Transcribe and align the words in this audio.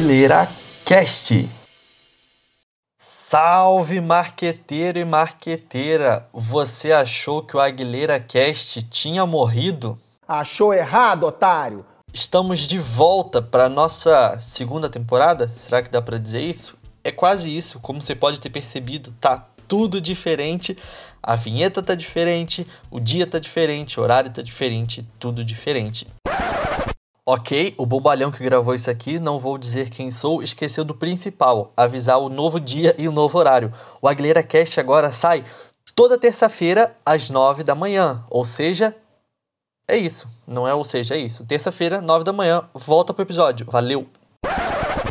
Aguilera 0.00 0.48
Cast. 0.86 1.46
Salve 2.98 4.00
marqueteiro 4.00 4.98
e 4.98 5.04
marqueteira! 5.04 6.26
Você 6.32 6.90
achou 6.90 7.42
que 7.42 7.54
o 7.54 7.60
Aguilera 7.60 8.18
Cast 8.18 8.82
tinha 8.84 9.26
morrido? 9.26 9.98
Achou 10.26 10.72
errado, 10.72 11.24
otário! 11.24 11.84
Estamos 12.14 12.60
de 12.60 12.78
volta 12.78 13.42
para 13.42 13.68
nossa 13.68 14.38
segunda 14.40 14.88
temporada? 14.88 15.50
Será 15.54 15.82
que 15.82 15.90
dá 15.90 16.00
para 16.00 16.16
dizer 16.16 16.40
isso? 16.40 16.78
É 17.04 17.12
quase 17.12 17.54
isso, 17.54 17.78
como 17.78 18.00
você 18.00 18.14
pode 18.14 18.40
ter 18.40 18.48
percebido, 18.48 19.12
tá 19.20 19.46
tudo 19.68 20.00
diferente. 20.00 20.78
A 21.22 21.36
vinheta 21.36 21.82
tá 21.82 21.94
diferente, 21.94 22.66
o 22.90 22.98
dia 22.98 23.26
tá 23.26 23.38
diferente, 23.38 24.00
o 24.00 24.02
horário 24.02 24.30
tá 24.30 24.40
diferente, 24.40 25.06
tudo 25.18 25.44
diferente. 25.44 26.06
Ok, 27.32 27.74
o 27.78 27.86
bobalhão 27.86 28.32
que 28.32 28.42
gravou 28.42 28.74
isso 28.74 28.90
aqui, 28.90 29.20
não 29.20 29.38
vou 29.38 29.56
dizer 29.56 29.88
quem 29.88 30.10
sou, 30.10 30.42
esqueceu 30.42 30.84
do 30.84 30.96
principal, 30.96 31.72
avisar 31.76 32.18
o 32.18 32.28
novo 32.28 32.58
dia 32.58 32.92
e 32.98 33.06
o 33.06 33.12
novo 33.12 33.38
horário. 33.38 33.72
O 34.02 34.08
Aguilera 34.08 34.42
Cast 34.42 34.80
agora 34.80 35.12
sai 35.12 35.44
toda 35.94 36.18
terça-feira 36.18 36.96
às 37.06 37.30
nove 37.30 37.62
da 37.62 37.72
manhã, 37.72 38.24
ou 38.28 38.44
seja, 38.44 38.96
é 39.86 39.96
isso, 39.96 40.26
não 40.44 40.66
é 40.66 40.74
ou 40.74 40.82
seja, 40.82 41.14
é 41.14 41.18
isso. 41.18 41.46
Terça-feira, 41.46 42.00
nove 42.00 42.24
da 42.24 42.32
manhã, 42.32 42.68
volta 42.74 43.14
pro 43.14 43.22
episódio. 43.22 43.64
Valeu! 43.70 44.08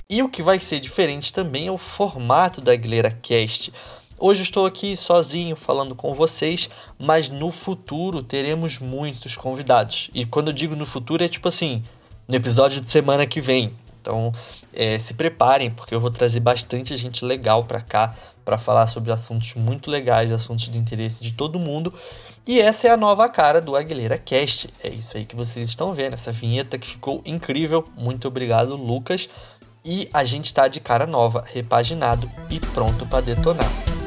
E 0.09 0.21
o 0.21 0.27
que 0.27 0.43
vai 0.43 0.59
ser 0.59 0.81
diferente 0.81 1.31
também 1.31 1.67
é 1.67 1.71
o 1.71 1.77
formato 1.77 2.59
da 2.59 2.73
Aguilera 2.73 3.17
Cast. 3.21 3.71
Hoje 4.19 4.41
estou 4.41 4.65
aqui 4.65 4.97
sozinho 4.97 5.55
falando 5.55 5.95
com 5.95 6.13
vocês, 6.13 6.69
mas 6.97 7.29
no 7.29 7.49
futuro 7.49 8.22
teremos 8.22 8.77
muitos 8.77 9.38
convidados. 9.38 10.09
E 10.13 10.25
quando 10.25 10.49
eu 10.49 10.53
digo 10.53 10.75
no 10.75 10.85
futuro 10.85 11.23
é 11.23 11.29
tipo 11.29 11.47
assim, 11.47 11.81
no 12.30 12.35
episódio 12.35 12.80
de 12.80 12.89
semana 12.89 13.25
que 13.25 13.41
vem. 13.41 13.73
Então, 13.99 14.31
é, 14.73 14.99
se 14.99 15.16
preparem, 15.16 15.72
porque 15.72 15.94
eu 15.94 15.99
vou 15.99 16.11
trazer 16.11 16.39
bastante 16.39 16.95
gente 16.95 17.25
legal 17.25 17.63
para 17.63 17.81
cá 17.81 18.16
para 18.45 18.58
falar 18.58 18.88
sobre 18.88 19.11
assuntos 19.11 19.55
muito 19.55 19.91
legais, 19.91 20.31
assuntos 20.31 20.69
de 20.69 20.77
interesse 20.77 21.22
de 21.22 21.31
todo 21.33 21.59
mundo. 21.59 21.94
E 22.47 22.61
essa 22.61 22.88
é 22.88 22.91
a 22.91 22.97
nova 22.97 23.27
cara 23.27 23.59
do 23.59 23.75
Aguilera 23.75 24.17
Cast. 24.17 24.69
É 24.83 24.89
isso 24.89 25.17
aí 25.17 25.25
que 25.25 25.35
vocês 25.35 25.67
estão 25.67 25.94
vendo, 25.94 26.13
essa 26.13 26.31
vinheta 26.31 26.77
que 26.77 26.88
ficou 26.88 27.22
incrível. 27.25 27.83
Muito 27.97 28.27
obrigado, 28.27 28.75
Lucas. 28.75 29.27
E 29.83 30.07
a 30.13 30.23
gente 30.23 30.45
está 30.45 30.67
de 30.67 30.80
cara 30.80 31.07
nova, 31.07 31.44
repaginado 31.45 32.30
e 32.50 32.59
pronto 32.59 33.05
para 33.05 33.22
detonar. 33.22 33.98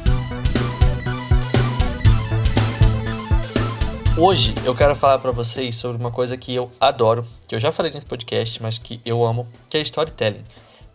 Hoje 4.25 4.55
eu 4.63 4.73
quero 4.73 4.95
falar 4.95 5.19
para 5.19 5.31
vocês 5.31 5.75
sobre 5.75 5.97
uma 5.97 6.09
coisa 6.09 6.37
que 6.37 6.55
eu 6.55 6.71
adoro, 6.79 7.27
que 7.45 7.53
eu 7.53 7.59
já 7.59 7.73
falei 7.73 7.91
nesse 7.91 8.05
podcast, 8.05 8.63
mas 8.63 8.77
que 8.77 9.01
eu 9.03 9.21
amo, 9.21 9.45
que 9.69 9.75
é 9.75 9.81
storytelling. 9.81 10.45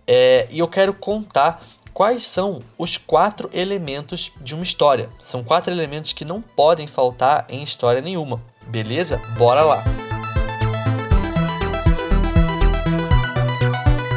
É, 0.07 0.49
e 0.51 0.59
eu 0.59 0.67
quero 0.67 0.95
contar 0.95 1.63
quais 1.93 2.25
são 2.25 2.61
os 2.79 2.97
quatro 2.97 3.51
elementos 3.53 4.33
de 4.41 4.55
uma 4.55 4.65
história. 4.65 5.11
São 5.19 5.45
quatro 5.45 5.71
elementos 5.71 6.15
que 6.15 6.25
não 6.25 6.41
podem 6.41 6.87
faltar 6.87 7.45
em 7.51 7.63
história 7.63 8.01
nenhuma. 8.01 8.41
Beleza? 8.67 9.21
Bora 9.37 9.63
lá! 9.63 9.85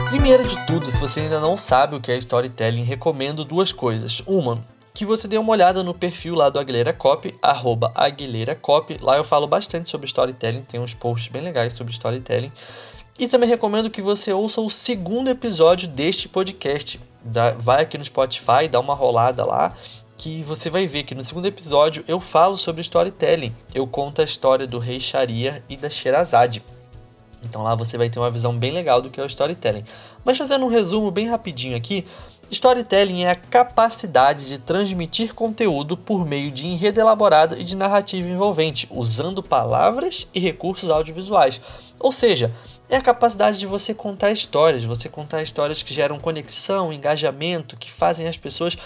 Primeiro 0.08 0.48
de 0.48 0.66
tudo, 0.66 0.90
se 0.90 0.98
você 0.98 1.20
ainda 1.20 1.42
não 1.42 1.58
sabe 1.58 1.98
o 1.98 2.00
que 2.00 2.14
é 2.14 2.18
storytelling, 2.18 2.84
recomendo 2.84 3.44
duas 3.44 3.74
coisas. 3.74 4.24
Uma, 4.26 4.64
que 4.94 5.06
você 5.06 5.28
dê 5.28 5.38
uma 5.38 5.52
olhada 5.52 5.84
no 5.84 5.94
perfil 5.94 6.36
lá 6.36 6.50
do 6.50 6.60
Aguilera 6.60 6.94
Copy, 6.94 7.34
arroba 7.42 7.92
Aguilera 7.96 8.56
Copy. 8.56 8.98
Lá 9.02 9.18
eu 9.18 9.24
falo 9.24 9.48
bastante 9.48 9.90
sobre 9.90 10.08
storytelling, 10.08 10.64
tem 10.64 10.80
uns 10.80 10.94
posts 10.94 11.32
bem 11.32 11.42
legais 11.42 11.74
sobre 11.74 11.94
storytelling. 11.94 12.52
E 13.18 13.28
também 13.28 13.48
recomendo 13.48 13.90
que 13.90 14.02
você 14.02 14.34
ouça 14.34 14.62
o 14.62 14.70
segundo 14.70 15.30
episódio 15.30 15.88
deste 15.88 16.28
podcast. 16.28 17.00
vai 17.60 17.84
aqui 17.84 17.98
no 17.98 18.04
Spotify, 18.04 18.68
dá 18.70 18.80
uma 18.80 18.96
rolada 18.96 19.46
lá, 19.46 19.76
que 20.18 20.44
você 20.44 20.70
vai 20.70 20.86
ver 20.86 21.04
que 21.04 21.16
no 21.16 21.24
segundo 21.24 21.46
episódio 21.46 22.04
eu 22.08 22.20
falo 22.20 22.58
sobre 22.58 22.82
storytelling. 22.82 23.54
Eu 23.74 23.88
conto 23.88 24.22
a 24.22 24.26
história 24.26 24.68
do 24.68 24.80
rei 24.80 25.00
Sharia 25.00 25.64
e 25.70 25.76
da 25.76 25.90
Sherazade. 25.90 26.64
Então 27.44 27.64
lá 27.64 27.76
você 27.76 27.98
vai 27.98 28.10
ter 28.10 28.20
uma 28.20 28.30
visão 28.30 28.58
bem 28.58 28.72
legal 28.72 29.02
do 29.02 29.10
que 29.10 29.20
é 29.20 29.24
o 29.24 29.28
storytelling. 29.28 29.84
Mas 30.24 30.38
fazendo 30.38 30.66
um 30.66 30.70
resumo 30.70 31.10
bem 31.10 31.28
rapidinho 31.28 31.76
aqui, 31.76 32.06
Storytelling 32.52 33.24
é 33.24 33.30
a 33.30 33.36
capacidade 33.36 34.46
de 34.46 34.58
transmitir 34.58 35.34
conteúdo 35.34 35.96
por 35.96 36.28
meio 36.28 36.52
de 36.52 36.68
enredo 36.68 37.00
elaborado 37.00 37.58
e 37.58 37.64
de 37.64 37.78
narrativa 37.78 38.28
envolvente, 38.28 38.90
usando 38.92 39.42
palavras 39.42 40.28
e 40.34 40.40
recursos 40.42 40.90
audiovisuais. 40.90 41.62
Ou 41.98 42.12
seja, 42.12 42.54
é 42.90 42.98
a 42.98 43.02
capacidade 43.02 43.58
de 43.58 43.66
você 43.66 43.94
contar 43.94 44.32
histórias, 44.32 44.84
você 44.84 45.08
contar 45.08 45.42
histórias 45.42 45.82
que 45.82 45.94
geram 45.94 46.20
conexão, 46.20 46.92
engajamento, 46.92 47.78
que 47.78 47.90
fazem 47.90 48.28
as 48.28 48.36
pessoas 48.36 48.78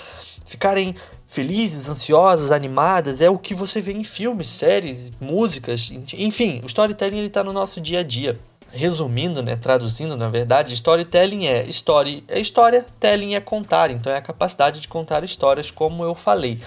ficarem 0.45 0.93
felizes, 1.25 1.89
ansiosas, 1.89 2.51
animadas. 2.51 3.19
É 3.19 3.31
o 3.31 3.39
que 3.39 3.55
você 3.55 3.81
vê 3.81 3.93
em 3.93 4.03
filmes, 4.03 4.47
séries, 4.47 5.11
músicas, 5.19 5.91
enfim, 6.13 6.61
o 6.63 6.67
storytelling 6.67 7.25
está 7.25 7.43
no 7.43 7.51
nosso 7.51 7.81
dia 7.81 8.01
a 8.01 8.03
dia 8.03 8.39
resumindo, 8.75 9.41
né, 9.41 9.55
traduzindo, 9.55 10.17
na 10.17 10.29
verdade, 10.29 10.73
storytelling 10.73 11.47
é 11.47 11.63
story 11.69 12.23
é 12.27 12.39
história, 12.39 12.85
telling 12.99 13.33
é 13.33 13.39
contar, 13.39 13.89
então 13.89 14.11
é 14.11 14.17
a 14.17 14.21
capacidade 14.21 14.81
de 14.81 14.87
contar 14.87 15.23
histórias, 15.23 15.71
como 15.71 16.03
eu 16.03 16.13
falei. 16.13 16.59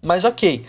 Mas 0.00 0.24
ok, 0.24 0.64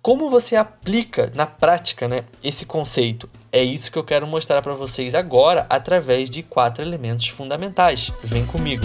como 0.00 0.30
você 0.30 0.54
aplica 0.54 1.32
na 1.34 1.46
prática, 1.46 2.06
né, 2.06 2.22
esse 2.42 2.64
conceito? 2.64 3.28
É 3.50 3.62
isso 3.62 3.90
que 3.90 3.98
eu 3.98 4.04
quero 4.04 4.26
mostrar 4.26 4.62
para 4.62 4.74
vocês 4.74 5.14
agora 5.14 5.66
através 5.68 6.30
de 6.30 6.42
quatro 6.42 6.84
elementos 6.84 7.26
fundamentais. 7.28 8.12
Vem 8.22 8.46
comigo. 8.46 8.84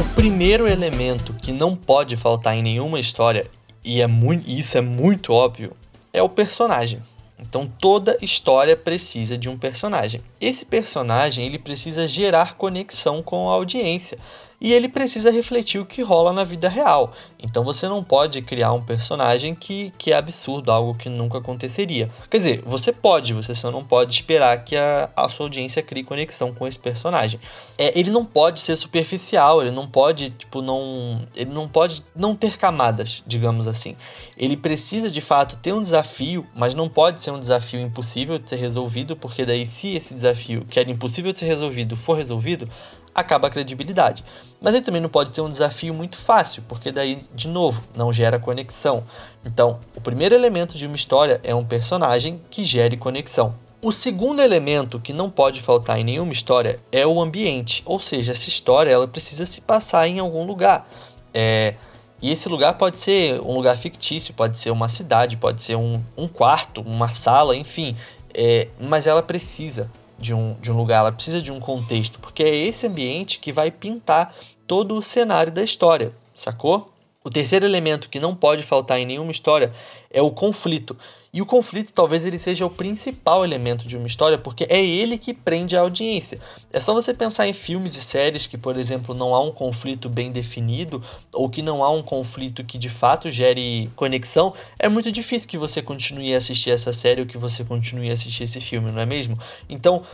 O 0.00 0.14
primeiro 0.16 0.66
elemento 0.66 1.34
que 1.34 1.52
não 1.52 1.76
pode 1.76 2.16
faltar 2.16 2.56
em 2.56 2.62
nenhuma 2.62 2.98
história 2.98 3.48
e 3.84 4.00
é 4.00 4.06
muito, 4.08 4.50
isso 4.50 4.76
é 4.76 4.80
muito 4.80 5.32
óbvio, 5.32 5.72
é 6.16 6.22
o 6.22 6.28
personagem. 6.28 7.02
Então 7.38 7.66
toda 7.66 8.16
história 8.22 8.74
precisa 8.74 9.36
de 9.36 9.48
um 9.48 9.58
personagem. 9.58 10.22
Esse 10.40 10.64
personagem 10.64 11.44
ele 11.44 11.58
precisa 11.58 12.08
gerar 12.08 12.54
conexão 12.54 13.22
com 13.22 13.50
a 13.50 13.52
audiência 13.52 14.18
e 14.60 14.72
ele 14.72 14.88
precisa 14.88 15.30
refletir 15.30 15.80
o 15.80 15.86
que 15.86 16.02
rola 16.02 16.32
na 16.32 16.44
vida 16.44 16.68
real. 16.68 17.12
Então 17.38 17.62
você 17.62 17.88
não 17.88 18.02
pode 18.02 18.40
criar 18.42 18.72
um 18.72 18.82
personagem 18.82 19.54
que, 19.54 19.92
que 19.98 20.12
é 20.12 20.16
absurdo, 20.16 20.72
algo 20.72 20.94
que 20.94 21.08
nunca 21.08 21.38
aconteceria. 21.38 22.10
Quer 22.30 22.38
dizer, 22.38 22.62
você 22.64 22.92
pode, 22.92 23.34
você 23.34 23.54
só 23.54 23.70
não 23.70 23.84
pode 23.84 24.14
esperar 24.14 24.64
que 24.64 24.76
a, 24.76 25.10
a 25.14 25.28
sua 25.28 25.46
audiência 25.46 25.82
crie 25.82 26.02
conexão 26.02 26.54
com 26.54 26.66
esse 26.66 26.78
personagem. 26.78 27.38
É, 27.78 27.98
ele 27.98 28.10
não 28.10 28.24
pode 28.24 28.60
ser 28.60 28.76
superficial, 28.76 29.60
ele 29.60 29.70
não 29.70 29.86
pode, 29.86 30.30
tipo, 30.30 30.62
não. 30.62 31.20
Ele 31.34 31.50
não 31.52 31.68
pode 31.68 32.02
não 32.14 32.34
ter 32.34 32.56
camadas, 32.56 33.22
digamos 33.26 33.66
assim. 33.66 33.96
Ele 34.36 34.56
precisa 34.56 35.10
de 35.10 35.20
fato 35.20 35.56
ter 35.56 35.72
um 35.72 35.82
desafio, 35.82 36.46
mas 36.54 36.74
não 36.74 36.88
pode 36.88 37.22
ser 37.22 37.30
um 37.30 37.38
desafio 37.38 37.80
impossível 37.80 38.38
de 38.38 38.48
ser 38.48 38.56
resolvido, 38.56 39.16
porque 39.16 39.44
daí, 39.44 39.66
se 39.66 39.94
esse 39.94 40.14
desafio 40.14 40.64
que 40.68 40.80
era 40.80 40.90
impossível 40.90 41.32
de 41.32 41.38
ser 41.38 41.46
resolvido 41.46 41.96
for 41.96 42.16
resolvido, 42.16 42.68
acaba 43.16 43.48
a 43.48 43.50
credibilidade. 43.50 44.22
Mas 44.60 44.74
ele 44.74 44.84
também 44.84 45.00
não 45.00 45.08
pode 45.08 45.30
ter 45.30 45.40
um 45.40 45.48
desafio 45.48 45.94
muito 45.94 46.18
fácil, 46.18 46.62
porque 46.68 46.92
daí, 46.92 47.24
de 47.34 47.48
novo, 47.48 47.82
não 47.96 48.12
gera 48.12 48.38
conexão. 48.38 49.04
Então, 49.44 49.80
o 49.94 50.00
primeiro 50.00 50.34
elemento 50.34 50.76
de 50.76 50.86
uma 50.86 50.94
história 50.94 51.40
é 51.42 51.54
um 51.54 51.64
personagem 51.64 52.40
que 52.50 52.62
gere 52.62 52.96
conexão. 52.96 53.54
O 53.82 53.92
segundo 53.92 54.42
elemento 54.42 55.00
que 55.00 55.12
não 55.12 55.30
pode 55.30 55.62
faltar 55.62 55.98
em 55.98 56.04
nenhuma 56.04 56.32
história 56.32 56.78
é 56.92 57.06
o 57.06 57.20
ambiente, 57.20 57.82
ou 57.86 58.00
seja, 58.00 58.32
essa 58.32 58.48
história 58.48 58.90
ela 58.90 59.08
precisa 59.08 59.46
se 59.46 59.60
passar 59.60 60.06
em 60.08 60.18
algum 60.18 60.44
lugar. 60.44 60.88
É, 61.32 61.74
e 62.20 62.30
esse 62.30 62.48
lugar 62.48 62.74
pode 62.74 62.98
ser 62.98 63.40
um 63.40 63.54
lugar 63.54 63.76
fictício, 63.76 64.34
pode 64.34 64.58
ser 64.58 64.70
uma 64.70 64.88
cidade, 64.88 65.36
pode 65.36 65.62
ser 65.62 65.76
um, 65.76 66.02
um 66.16 66.26
quarto, 66.26 66.80
uma 66.80 67.08
sala, 67.08 67.54
enfim. 67.54 67.96
É, 68.34 68.68
mas 68.80 69.06
ela 69.06 69.22
precisa 69.22 69.90
de 70.18 70.34
um, 70.34 70.54
de 70.60 70.72
um 70.72 70.76
lugar, 70.76 70.98
ela 70.98 71.12
precisa 71.12 71.42
de 71.42 71.52
um 71.52 71.60
contexto, 71.60 72.18
porque 72.18 72.42
é 72.42 72.54
esse 72.54 72.86
ambiente 72.86 73.38
que 73.38 73.52
vai 73.52 73.70
pintar 73.70 74.34
todo 74.66 74.96
o 74.96 75.02
cenário 75.02 75.52
da 75.52 75.62
história, 75.62 76.12
sacou? 76.34 76.92
O 77.22 77.30
terceiro 77.30 77.66
elemento 77.66 78.08
que 78.08 78.20
não 78.20 78.34
pode 78.34 78.62
faltar 78.62 79.00
em 79.00 79.06
nenhuma 79.06 79.32
história 79.32 79.72
é 80.10 80.22
o 80.22 80.30
conflito. 80.30 80.96
E 81.36 81.42
o 81.42 81.44
conflito 81.44 81.92
talvez 81.92 82.24
ele 82.24 82.38
seja 82.38 82.64
o 82.64 82.70
principal 82.70 83.44
elemento 83.44 83.86
de 83.86 83.94
uma 83.94 84.06
história, 84.06 84.38
porque 84.38 84.66
é 84.70 84.82
ele 84.82 85.18
que 85.18 85.34
prende 85.34 85.76
a 85.76 85.82
audiência. 85.82 86.40
É 86.72 86.80
só 86.80 86.94
você 86.94 87.12
pensar 87.12 87.46
em 87.46 87.52
filmes 87.52 87.94
e 87.94 88.00
séries 88.00 88.46
que, 88.46 88.56
por 88.56 88.78
exemplo, 88.78 89.14
não 89.14 89.34
há 89.34 89.44
um 89.44 89.52
conflito 89.52 90.08
bem 90.08 90.32
definido, 90.32 91.04
ou 91.34 91.50
que 91.50 91.60
não 91.60 91.84
há 91.84 91.90
um 91.90 92.02
conflito 92.02 92.64
que 92.64 92.78
de 92.78 92.88
fato 92.88 93.28
gere 93.28 93.90
conexão, 93.94 94.54
é 94.78 94.88
muito 94.88 95.12
difícil 95.12 95.46
que 95.46 95.58
você 95.58 95.82
continue 95.82 96.32
a 96.32 96.38
assistir 96.38 96.70
essa 96.70 96.90
série 96.90 97.20
ou 97.20 97.26
que 97.26 97.36
você 97.36 97.62
continue 97.62 98.08
a 98.08 98.14
assistir 98.14 98.44
esse 98.44 98.58
filme, 98.58 98.90
não 98.90 99.02
é 99.02 99.04
mesmo? 99.04 99.38
Então, 99.68 100.04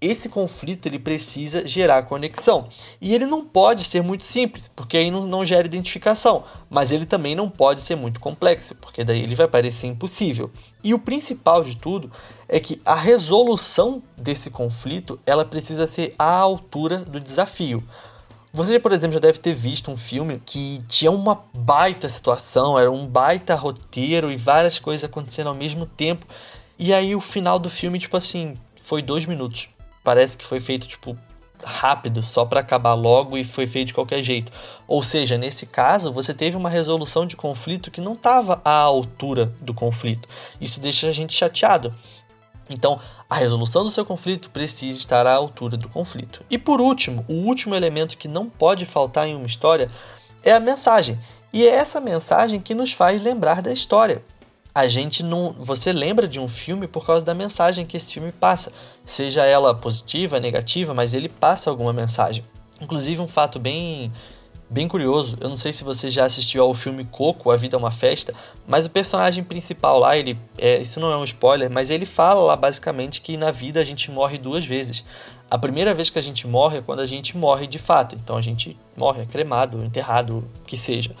esse 0.00 0.28
conflito 0.28 0.86
ele 0.86 0.98
precisa 0.98 1.66
gerar 1.66 2.04
conexão. 2.04 2.68
E 3.00 3.14
ele 3.14 3.26
não 3.26 3.44
pode 3.44 3.84
ser 3.84 4.02
muito 4.02 4.22
simples, 4.22 4.68
porque 4.68 4.96
aí 4.96 5.10
não, 5.10 5.26
não 5.26 5.44
gera 5.44 5.66
identificação. 5.66 6.44
Mas 6.70 6.92
ele 6.92 7.04
também 7.04 7.34
não 7.34 7.48
pode 7.48 7.80
ser 7.80 7.96
muito 7.96 8.20
complexo, 8.20 8.74
porque 8.76 9.02
daí 9.02 9.22
ele 9.22 9.34
vai 9.34 9.48
parecer 9.48 9.88
impossível. 9.88 10.50
E 10.84 10.94
o 10.94 10.98
principal 10.98 11.64
de 11.64 11.76
tudo 11.76 12.10
é 12.48 12.60
que 12.60 12.80
a 12.84 12.94
resolução 12.94 14.02
desse 14.16 14.50
conflito 14.50 15.18
ela 15.26 15.44
precisa 15.44 15.86
ser 15.86 16.14
à 16.18 16.30
altura 16.30 16.98
do 16.98 17.18
desafio. 17.18 17.82
Você, 18.52 18.78
por 18.78 18.92
exemplo, 18.92 19.14
já 19.14 19.20
deve 19.20 19.38
ter 19.38 19.52
visto 19.52 19.90
um 19.90 19.96
filme 19.96 20.40
que 20.46 20.82
tinha 20.88 21.10
uma 21.10 21.44
baita 21.52 22.08
situação, 22.08 22.78
era 22.78 22.90
um 22.90 23.06
baita 23.06 23.54
roteiro 23.54 24.30
e 24.32 24.36
várias 24.36 24.78
coisas 24.78 25.04
acontecendo 25.04 25.48
ao 25.48 25.54
mesmo 25.54 25.84
tempo. 25.84 26.24
E 26.78 26.94
aí 26.94 27.14
o 27.14 27.20
final 27.20 27.58
do 27.58 27.68
filme, 27.68 27.98
tipo 27.98 28.16
assim, 28.16 28.54
foi 28.80 29.02
dois 29.02 29.26
minutos. 29.26 29.68
Parece 30.02 30.36
que 30.36 30.44
foi 30.44 30.60
feito, 30.60 30.86
tipo, 30.86 31.16
rápido, 31.64 32.22
só 32.22 32.44
para 32.44 32.60
acabar 32.60 32.94
logo 32.94 33.36
e 33.36 33.44
foi 33.44 33.66
feito 33.66 33.88
de 33.88 33.94
qualquer 33.94 34.22
jeito. 34.22 34.52
Ou 34.86 35.02
seja, 35.02 35.36
nesse 35.36 35.66
caso, 35.66 36.12
você 36.12 36.32
teve 36.32 36.56
uma 36.56 36.70
resolução 36.70 37.26
de 37.26 37.36
conflito 37.36 37.90
que 37.90 38.00
não 38.00 38.12
estava 38.12 38.60
à 38.64 38.74
altura 38.74 39.52
do 39.60 39.74
conflito. 39.74 40.28
Isso 40.60 40.80
deixa 40.80 41.08
a 41.08 41.12
gente 41.12 41.32
chateado. 41.32 41.94
Então, 42.70 43.00
a 43.28 43.34
resolução 43.34 43.82
do 43.82 43.90
seu 43.90 44.04
conflito 44.04 44.50
precisa 44.50 44.98
estar 44.98 45.26
à 45.26 45.34
altura 45.34 45.76
do 45.76 45.88
conflito. 45.88 46.44
E 46.50 46.58
por 46.58 46.80
último, 46.80 47.24
o 47.28 47.34
último 47.34 47.74
elemento 47.74 48.16
que 48.16 48.28
não 48.28 48.48
pode 48.48 48.84
faltar 48.84 49.26
em 49.26 49.34
uma 49.34 49.46
história 49.46 49.90
é 50.42 50.52
a 50.52 50.60
mensagem. 50.60 51.18
E 51.52 51.66
é 51.66 51.70
essa 51.70 52.00
mensagem 52.00 52.60
que 52.60 52.74
nos 52.74 52.92
faz 52.92 53.22
lembrar 53.22 53.62
da 53.62 53.72
história. 53.72 54.22
A 54.74 54.86
gente 54.86 55.22
não, 55.22 55.52
você 55.52 55.92
lembra 55.92 56.28
de 56.28 56.38
um 56.38 56.46
filme 56.46 56.86
por 56.86 57.04
causa 57.04 57.24
da 57.24 57.34
mensagem 57.34 57.84
que 57.84 57.96
esse 57.96 58.12
filme 58.12 58.30
passa, 58.30 58.72
seja 59.04 59.44
ela 59.44 59.74
positiva, 59.74 60.38
negativa, 60.38 60.94
mas 60.94 61.14
ele 61.14 61.28
passa 61.28 61.70
alguma 61.70 61.92
mensagem. 61.92 62.44
Inclusive 62.80 63.20
um 63.20 63.28
fato 63.28 63.58
bem 63.58 64.12
bem 64.70 64.86
curioso. 64.86 65.36
Eu 65.40 65.48
não 65.48 65.56
sei 65.56 65.72
se 65.72 65.82
você 65.82 66.10
já 66.10 66.24
assistiu 66.24 66.62
ao 66.62 66.74
filme 66.74 67.04
Coco, 67.04 67.50
A 67.50 67.56
Vida 67.56 67.76
é 67.76 67.78
uma 67.78 67.90
Festa, 67.90 68.34
mas 68.66 68.84
o 68.86 68.90
personagem 68.90 69.42
principal 69.42 69.98
lá, 69.98 70.16
ele, 70.16 70.38
é, 70.58 70.80
isso 70.80 71.00
não 71.00 71.10
é 71.10 71.16
um 71.16 71.24
spoiler, 71.24 71.70
mas 71.70 71.90
ele 71.90 72.04
fala 72.04 72.40
lá 72.40 72.56
basicamente 72.56 73.20
que 73.20 73.36
na 73.36 73.50
vida 73.50 73.80
a 73.80 73.84
gente 73.84 74.10
morre 74.10 74.36
duas 74.36 74.66
vezes. 74.66 75.04
A 75.50 75.56
primeira 75.56 75.94
vez 75.94 76.10
que 76.10 76.18
a 76.18 76.22
gente 76.22 76.46
morre 76.46 76.78
é 76.78 76.82
quando 76.82 77.00
a 77.00 77.06
gente 77.06 77.34
morre 77.36 77.66
de 77.66 77.78
fato, 77.78 78.14
então 78.14 78.36
a 78.36 78.42
gente 78.42 78.76
morre 78.94 79.22
é 79.22 79.26
cremado, 79.26 79.82
enterrado, 79.82 80.46
que 80.66 80.76
seja. 80.76 81.12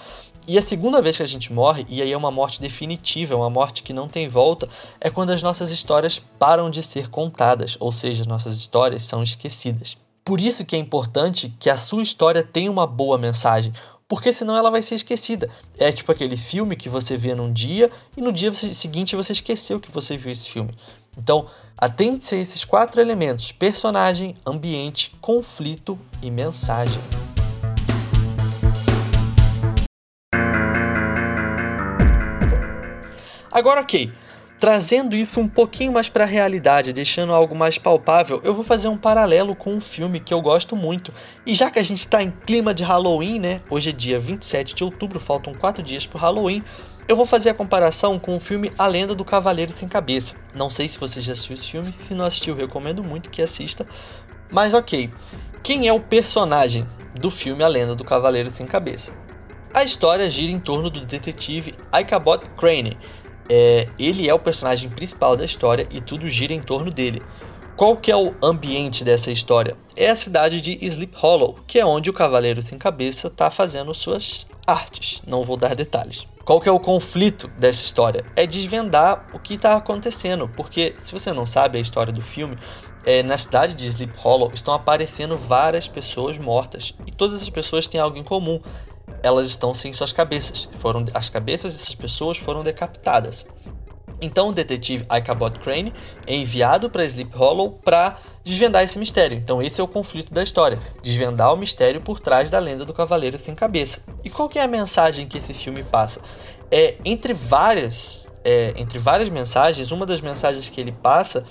E 0.48 0.56
a 0.56 0.62
segunda 0.62 1.02
vez 1.02 1.18
que 1.18 1.22
a 1.22 1.26
gente 1.26 1.52
morre, 1.52 1.84
e 1.90 2.00
aí 2.00 2.10
é 2.10 2.16
uma 2.16 2.30
morte 2.30 2.58
definitiva, 2.58 3.34
é 3.34 3.36
uma 3.36 3.50
morte 3.50 3.82
que 3.82 3.92
não 3.92 4.08
tem 4.08 4.28
volta, 4.28 4.66
é 4.98 5.10
quando 5.10 5.28
as 5.28 5.42
nossas 5.42 5.70
histórias 5.70 6.18
param 6.18 6.70
de 6.70 6.82
ser 6.82 7.10
contadas, 7.10 7.76
ou 7.78 7.92
seja, 7.92 8.24
nossas 8.24 8.56
histórias 8.56 9.04
são 9.04 9.22
esquecidas. 9.22 9.98
Por 10.24 10.40
isso 10.40 10.64
que 10.64 10.74
é 10.74 10.78
importante 10.78 11.54
que 11.60 11.68
a 11.68 11.76
sua 11.76 12.02
história 12.02 12.42
tenha 12.42 12.70
uma 12.70 12.86
boa 12.86 13.18
mensagem, 13.18 13.74
porque 14.08 14.32
senão 14.32 14.56
ela 14.56 14.70
vai 14.70 14.80
ser 14.80 14.94
esquecida. 14.94 15.50
É 15.78 15.92
tipo 15.92 16.10
aquele 16.10 16.36
filme 16.36 16.76
que 16.76 16.88
você 16.88 17.14
vê 17.14 17.34
num 17.34 17.52
dia 17.52 17.90
e 18.16 18.22
no 18.22 18.32
dia 18.32 18.50
seguinte 18.54 19.14
você 19.14 19.32
esqueceu 19.32 19.78
que 19.78 19.92
você 19.92 20.16
viu 20.16 20.32
esse 20.32 20.48
filme. 20.48 20.74
Então, 21.18 21.46
atente-se 21.76 22.34
a 22.34 22.38
esses 22.38 22.64
quatro 22.64 23.02
elementos: 23.02 23.52
personagem, 23.52 24.34
ambiente, 24.46 25.12
conflito 25.20 25.98
e 26.22 26.30
mensagem. 26.30 26.98
Agora, 33.50 33.80
ok. 33.80 34.12
Trazendo 34.60 35.14
isso 35.14 35.38
um 35.38 35.46
pouquinho 35.46 35.92
mais 35.92 36.08
para 36.08 36.24
a 36.24 36.26
realidade, 36.26 36.92
deixando 36.92 37.32
algo 37.32 37.54
mais 37.54 37.78
palpável, 37.78 38.40
eu 38.42 38.52
vou 38.52 38.64
fazer 38.64 38.88
um 38.88 38.96
paralelo 38.96 39.54
com 39.54 39.72
um 39.72 39.80
filme 39.80 40.18
que 40.18 40.34
eu 40.34 40.42
gosto 40.42 40.74
muito. 40.74 41.14
E 41.46 41.54
já 41.54 41.70
que 41.70 41.78
a 41.78 41.82
gente 41.82 42.00
está 42.00 42.20
em 42.20 42.30
clima 42.30 42.74
de 42.74 42.82
Halloween, 42.82 43.38
né? 43.38 43.60
Hoje 43.70 43.90
é 43.90 43.92
dia 43.92 44.18
27 44.18 44.74
de 44.74 44.82
outubro, 44.82 45.20
faltam 45.20 45.54
4 45.54 45.80
dias 45.80 46.04
para 46.06 46.20
Halloween. 46.20 46.64
Eu 47.06 47.16
vou 47.16 47.24
fazer 47.24 47.50
a 47.50 47.54
comparação 47.54 48.18
com 48.18 48.36
o 48.36 48.40
filme 48.40 48.72
A 48.76 48.88
Lenda 48.88 49.14
do 49.14 49.24
Cavaleiro 49.24 49.72
Sem 49.72 49.88
Cabeça. 49.88 50.36
Não 50.54 50.68
sei 50.68 50.88
se 50.88 50.98
você 50.98 51.20
já 51.20 51.34
assistiu 51.34 51.54
esse 51.54 51.70
filme, 51.70 51.92
se 51.92 52.12
não 52.12 52.24
assistiu, 52.24 52.56
recomendo 52.56 53.04
muito 53.04 53.30
que 53.30 53.40
assista. 53.40 53.86
Mas 54.50 54.74
ok, 54.74 55.08
quem 55.62 55.86
é 55.86 55.92
o 55.92 56.00
personagem 56.00 56.84
do 57.14 57.30
filme 57.30 57.62
A 57.62 57.68
Lenda 57.68 57.94
do 57.94 58.04
Cavaleiro 58.04 58.50
Sem 58.50 58.66
Cabeça? 58.66 59.12
A 59.72 59.84
história 59.84 60.28
gira 60.28 60.50
em 60.50 60.58
torno 60.58 60.90
do 60.90 61.04
detetive 61.04 61.76
Ichabod 61.94 62.44
Crane, 62.56 62.98
é, 63.48 63.88
ele 63.98 64.28
é 64.28 64.34
o 64.34 64.38
personagem 64.38 64.88
principal 64.88 65.36
da 65.36 65.44
história 65.44 65.86
e 65.90 66.00
tudo 66.00 66.28
gira 66.28 66.52
em 66.52 66.60
torno 66.60 66.90
dele. 66.90 67.22
Qual 67.76 67.96
que 67.96 68.10
é 68.10 68.16
o 68.16 68.34
ambiente 68.42 69.04
dessa 69.04 69.30
história? 69.30 69.76
É 69.96 70.10
a 70.10 70.16
cidade 70.16 70.60
de 70.60 70.76
Sleep 70.84 71.14
Hollow, 71.16 71.58
que 71.66 71.78
é 71.78 71.86
onde 71.86 72.10
o 72.10 72.12
Cavaleiro 72.12 72.60
Sem 72.60 72.76
Cabeça 72.76 73.28
está 73.28 73.50
fazendo 73.50 73.94
suas 73.94 74.46
artes. 74.66 75.22
Não 75.26 75.42
vou 75.42 75.56
dar 75.56 75.74
detalhes. 75.76 76.26
Qual 76.44 76.60
que 76.60 76.68
é 76.68 76.72
o 76.72 76.80
conflito 76.80 77.46
dessa 77.58 77.84
história? 77.84 78.24
É 78.34 78.46
desvendar 78.46 79.28
o 79.32 79.38
que 79.38 79.54
está 79.54 79.76
acontecendo, 79.76 80.48
porque 80.56 80.94
se 80.98 81.12
você 81.12 81.32
não 81.32 81.46
sabe 81.46 81.78
a 81.78 81.80
história 81.80 82.12
do 82.12 82.22
filme, 82.22 82.56
é, 83.04 83.22
na 83.22 83.38
cidade 83.38 83.74
de 83.74 83.86
Sleep 83.86 84.12
Hollow 84.16 84.50
estão 84.52 84.74
aparecendo 84.74 85.36
várias 85.36 85.86
pessoas 85.86 86.36
mortas 86.36 86.94
e 87.06 87.12
todas 87.12 87.42
as 87.42 87.48
pessoas 87.48 87.86
têm 87.86 88.00
algo 88.00 88.18
em 88.18 88.24
comum 88.24 88.60
elas 89.22 89.46
estão 89.46 89.74
sem 89.74 89.92
suas 89.92 90.12
cabeças. 90.12 90.68
Foram, 90.78 91.04
as 91.14 91.28
cabeças 91.28 91.72
dessas 91.72 91.94
pessoas 91.94 92.38
foram 92.38 92.62
decapitadas. 92.62 93.46
Então 94.20 94.48
o 94.48 94.52
detetive 94.52 95.06
Ichabod 95.10 95.58
Crane 95.60 95.92
é 96.26 96.34
enviado 96.34 96.90
para 96.90 97.04
Sleep 97.04 97.36
Hollow 97.36 97.78
para 97.84 98.16
desvendar 98.42 98.82
esse 98.82 98.98
mistério. 98.98 99.36
Então 99.36 99.62
esse 99.62 99.80
é 99.80 99.84
o 99.84 99.88
conflito 99.88 100.32
da 100.32 100.42
história, 100.42 100.78
desvendar 101.02 101.52
o 101.54 101.56
mistério 101.56 102.00
por 102.00 102.18
trás 102.18 102.50
da 102.50 102.58
lenda 102.58 102.84
do 102.84 102.92
cavaleiro 102.92 103.38
sem 103.38 103.54
cabeça. 103.54 104.02
E 104.24 104.30
qual 104.30 104.48
que 104.48 104.58
é 104.58 104.62
a 104.62 104.68
mensagem 104.68 105.26
que 105.26 105.38
esse 105.38 105.54
filme 105.54 105.84
passa? 105.84 106.20
É 106.70 106.96
entre 107.04 107.32
várias, 107.32 108.30
é, 108.44 108.74
entre 108.76 108.98
várias 108.98 109.28
mensagens, 109.28 109.92
uma 109.92 110.04
das 110.04 110.20
mensagens 110.20 110.68
que 110.68 110.80
ele 110.80 110.92
passa 110.92 111.44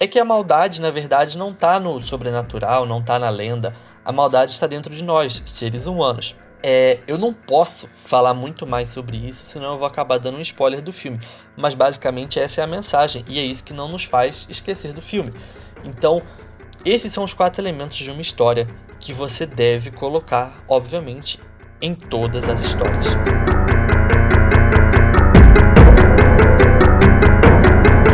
é 0.00 0.06
que 0.06 0.18
a 0.18 0.24
maldade, 0.24 0.80
na 0.80 0.90
verdade, 0.90 1.38
não 1.38 1.50
está 1.50 1.78
no 1.78 2.00
sobrenatural, 2.00 2.84
não 2.84 3.00
está 3.00 3.18
na 3.18 3.30
lenda. 3.30 3.76
A 4.04 4.10
maldade 4.10 4.50
está 4.50 4.66
dentro 4.66 4.94
de 4.94 5.04
nós, 5.04 5.42
seres 5.46 5.86
humanos. 5.86 6.34
É, 6.66 7.00
eu 7.06 7.18
não 7.18 7.30
posso 7.30 7.86
falar 7.88 8.32
muito 8.32 8.66
mais 8.66 8.88
sobre 8.88 9.18
isso, 9.18 9.44
senão 9.44 9.72
eu 9.72 9.78
vou 9.78 9.86
acabar 9.86 10.16
dando 10.16 10.38
um 10.38 10.40
spoiler 10.40 10.80
do 10.80 10.94
filme. 10.94 11.20
Mas 11.54 11.74
basicamente 11.74 12.40
essa 12.40 12.62
é 12.62 12.64
a 12.64 12.66
mensagem, 12.66 13.22
e 13.28 13.38
é 13.38 13.42
isso 13.42 13.62
que 13.62 13.74
não 13.74 13.86
nos 13.86 14.04
faz 14.04 14.46
esquecer 14.48 14.94
do 14.94 15.02
filme. 15.02 15.30
Então, 15.84 16.22
esses 16.82 17.12
são 17.12 17.22
os 17.22 17.34
quatro 17.34 17.60
elementos 17.60 17.98
de 17.98 18.10
uma 18.10 18.22
história 18.22 18.66
que 18.98 19.12
você 19.12 19.44
deve 19.44 19.90
colocar, 19.90 20.64
obviamente, 20.66 21.38
em 21.82 21.94
todas 21.94 22.48
as 22.48 22.64
histórias. 22.64 23.08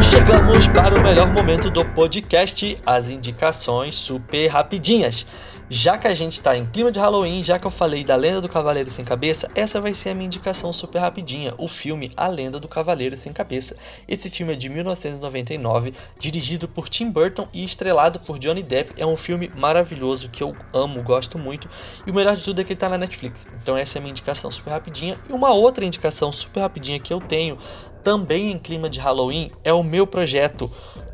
Chegamos 0.02 0.66
para 0.68 0.98
o 0.98 1.02
melhor 1.02 1.30
momento 1.32 1.70
do 1.70 1.84
podcast, 1.84 2.76
as 2.86 3.10
indicações 3.10 3.94
super 3.94 4.46
rapidinhas. 4.48 5.26
Já 5.72 5.96
que 5.96 6.08
a 6.08 6.14
gente 6.14 6.32
está 6.32 6.56
em 6.56 6.66
clima 6.66 6.90
de 6.90 6.98
Halloween, 6.98 7.44
já 7.44 7.56
que 7.56 7.64
eu 7.64 7.70
falei 7.70 8.02
da 8.02 8.16
Lenda 8.16 8.40
do 8.40 8.48
Cavaleiro 8.48 8.90
Sem 8.90 9.04
Cabeça, 9.04 9.48
essa 9.54 9.80
vai 9.80 9.94
ser 9.94 10.10
a 10.10 10.14
minha 10.14 10.26
indicação 10.26 10.72
super 10.72 10.98
rapidinha, 10.98 11.54
o 11.58 11.68
filme 11.68 12.10
A 12.16 12.26
Lenda 12.26 12.58
do 12.58 12.66
Cavaleiro 12.66 13.16
Sem 13.16 13.32
Cabeça. 13.32 13.76
Esse 14.08 14.28
filme 14.30 14.52
é 14.52 14.56
de 14.56 14.68
1999, 14.68 15.94
dirigido 16.18 16.66
por 16.66 16.88
Tim 16.88 17.08
Burton 17.08 17.46
e 17.52 17.62
estrelado 17.62 18.18
por 18.18 18.36
Johnny 18.40 18.64
Depp. 18.64 18.94
É 18.96 19.06
um 19.06 19.16
filme 19.16 19.48
maravilhoso 19.56 20.28
que 20.28 20.42
eu 20.42 20.56
amo, 20.74 21.04
gosto 21.04 21.38
muito, 21.38 21.70
e 22.04 22.10
o 22.10 22.14
melhor 22.14 22.34
de 22.34 22.42
tudo 22.42 22.60
é 22.60 22.64
que 22.64 22.72
ele 22.72 22.76
está 22.76 22.88
na 22.88 22.98
Netflix. 22.98 23.46
Então 23.62 23.76
essa 23.76 23.96
é 23.96 24.00
a 24.00 24.02
minha 24.02 24.10
indicação 24.10 24.50
super 24.50 24.70
rapidinha. 24.70 25.20
E 25.28 25.32
uma 25.32 25.52
outra 25.52 25.84
indicação 25.84 26.32
super 26.32 26.62
rapidinha 26.62 26.98
que 26.98 27.12
eu 27.12 27.20
tenho, 27.20 27.56
também 28.02 28.50
em 28.50 28.58
clima 28.58 28.88
de 28.88 29.00
Halloween, 29.00 29.48
é 29.62 29.72
o 29.72 29.82
meu 29.82 30.06
projeto 30.06 30.70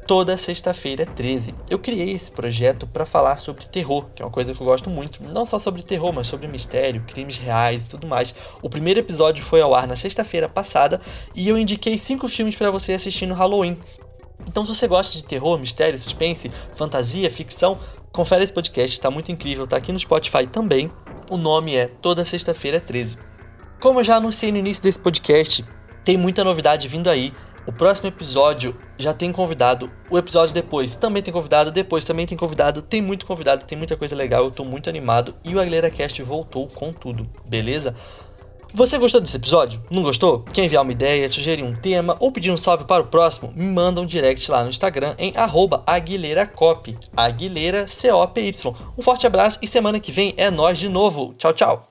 toda 0.06 0.36
sexta-feira 0.36 1.04
13. 1.04 1.54
Eu 1.68 1.78
criei 1.78 2.12
esse 2.12 2.30
projeto 2.30 2.86
para 2.86 3.04
falar 3.04 3.38
sobre 3.38 3.66
terror, 3.66 4.06
que 4.14 4.22
é 4.22 4.24
uma 4.24 4.30
coisa 4.30 4.54
que 4.54 4.60
eu 4.60 4.66
gosto 4.66 4.88
muito, 4.88 5.22
não 5.22 5.44
só 5.44 5.58
sobre 5.58 5.82
terror, 5.82 6.12
mas 6.12 6.28
sobre 6.28 6.46
mistério, 6.46 7.02
crimes 7.06 7.36
reais 7.36 7.82
e 7.82 7.86
tudo 7.86 8.06
mais. 8.06 8.34
O 8.62 8.70
primeiro 8.70 9.00
episódio 9.00 9.44
foi 9.44 9.60
ao 9.60 9.74
ar 9.74 9.86
na 9.88 9.96
sexta-feira 9.96 10.48
passada 10.48 11.00
e 11.34 11.48
eu 11.48 11.58
indiquei 11.58 11.98
cinco 11.98 12.28
filmes 12.28 12.54
para 12.54 12.70
você 12.70 12.92
assistir 12.92 13.26
no 13.26 13.34
Halloween. 13.34 13.76
Então, 14.46 14.64
se 14.64 14.74
você 14.74 14.86
gosta 14.86 15.16
de 15.16 15.24
terror, 15.24 15.58
mistério, 15.58 15.98
suspense, 15.98 16.52
fantasia, 16.74 17.28
ficção, 17.28 17.78
confere 18.12 18.44
esse 18.44 18.52
podcast, 18.52 18.96
está 18.96 19.10
muito 19.10 19.32
incrível, 19.32 19.66
tá 19.66 19.76
aqui 19.76 19.90
no 19.92 19.98
Spotify 19.98 20.46
também. 20.46 20.90
O 21.28 21.36
nome 21.36 21.74
é 21.74 21.88
Toda 21.88 22.24
Sexta-feira 22.24 22.78
13. 22.78 23.18
Como 23.80 23.98
eu 23.98 24.04
já 24.04 24.16
anunciei 24.16 24.52
no 24.52 24.58
início 24.58 24.82
desse 24.82 24.98
podcast, 24.98 25.64
tem 26.06 26.16
muita 26.16 26.44
novidade 26.44 26.86
vindo 26.86 27.10
aí. 27.10 27.34
O 27.66 27.72
próximo 27.72 28.06
episódio 28.06 28.76
já 28.96 29.12
tem 29.12 29.32
convidado. 29.32 29.90
O 30.08 30.16
episódio 30.16 30.54
depois 30.54 30.94
também 30.94 31.20
tem 31.20 31.34
convidado. 31.34 31.72
Depois 31.72 32.04
também 32.04 32.24
tem 32.24 32.38
convidado. 32.38 32.80
Tem 32.80 33.02
muito 33.02 33.26
convidado, 33.26 33.64
tem 33.64 33.76
muita 33.76 33.96
coisa 33.96 34.14
legal. 34.14 34.44
Eu 34.44 34.52
tô 34.52 34.64
muito 34.64 34.88
animado. 34.88 35.34
E 35.44 35.52
o 35.52 35.60
Aguilera 35.60 35.90
Cast 35.90 36.22
voltou 36.22 36.68
com 36.68 36.92
tudo, 36.92 37.28
beleza? 37.44 37.92
Você 38.72 38.96
gostou 38.98 39.20
desse 39.20 39.36
episódio? 39.36 39.82
Não 39.90 40.02
gostou? 40.02 40.44
Quer 40.52 40.66
enviar 40.66 40.84
uma 40.84 40.92
ideia, 40.92 41.28
sugerir 41.28 41.64
um 41.64 41.74
tema 41.74 42.16
ou 42.20 42.30
pedir 42.30 42.52
um 42.52 42.56
salve 42.56 42.84
para 42.84 43.02
o 43.02 43.06
próximo? 43.06 43.50
Me 43.56 43.66
manda 43.66 44.00
um 44.00 44.06
direct 44.06 44.48
lá 44.48 44.62
no 44.62 44.70
Instagram 44.70 45.12
em 45.18 45.32
aguilheiracop, 45.86 46.96
Aguilheira 47.16 47.88
C-O-P-Y. 47.88 48.74
Um 48.96 49.02
forte 49.02 49.26
abraço 49.26 49.58
e 49.60 49.66
semana 49.66 49.98
que 49.98 50.12
vem 50.12 50.34
é 50.36 50.52
nós 50.52 50.78
de 50.78 50.88
novo. 50.88 51.34
Tchau, 51.36 51.52
tchau! 51.52 51.88